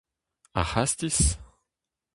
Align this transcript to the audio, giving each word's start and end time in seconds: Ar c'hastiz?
Ar 0.59 0.67
c'hastiz? 0.69 1.19